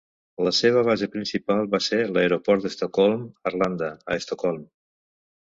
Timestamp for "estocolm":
4.25-4.67